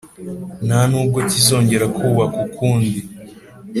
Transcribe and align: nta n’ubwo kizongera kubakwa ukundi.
nta 0.65 0.79
n’ubwo 0.89 1.19
kizongera 1.29 1.85
kubakwa 1.97 2.41
ukundi. 2.49 2.99